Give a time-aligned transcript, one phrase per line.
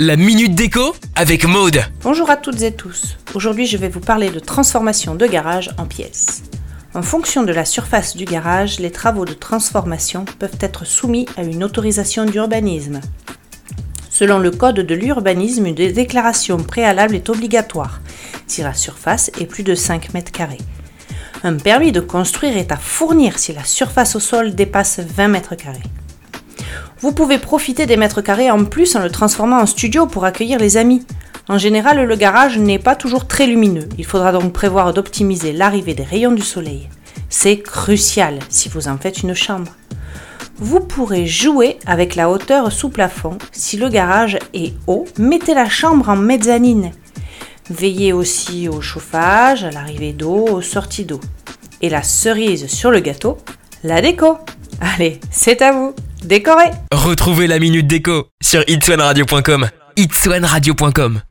[0.00, 1.82] La minute déco avec Maude.
[2.02, 3.18] Bonjour à toutes et tous.
[3.34, 6.44] Aujourd'hui, je vais vous parler de transformation de garage en pièces.
[6.94, 11.42] En fonction de la surface du garage, les travaux de transformation peuvent être soumis à
[11.42, 13.02] une autorisation d'urbanisme.
[14.08, 18.00] Selon le code de l'urbanisme, une déclaration préalable est obligatoire
[18.46, 20.62] si la surface est plus de 5 mètres carrés.
[21.44, 25.54] Un permis de construire est à fournir si la surface au sol dépasse 20 mètres
[25.54, 25.82] carrés.
[26.98, 30.58] Vous pouvez profiter des mètres carrés en plus en le transformant en studio pour accueillir
[30.58, 31.04] les amis.
[31.46, 33.88] En général, le garage n'est pas toujours très lumineux.
[33.98, 36.88] Il faudra donc prévoir d'optimiser l'arrivée des rayons du soleil.
[37.28, 39.72] C'est crucial si vous en faites une chambre.
[40.58, 43.36] Vous pourrez jouer avec la hauteur sous plafond.
[43.52, 46.92] Si le garage est haut, mettez la chambre en mezzanine.
[47.68, 51.20] Veillez aussi au chauffage, à l'arrivée d'eau, aux sorties d'eau.
[51.82, 53.36] Et la cerise sur le gâteau,
[53.84, 54.38] la déco.
[54.80, 55.94] Allez, c'est à vous
[56.26, 56.70] décoré.
[56.92, 59.68] Retrouvez la minute déco sur itswanradio.com.
[59.96, 61.20] itswanradio.com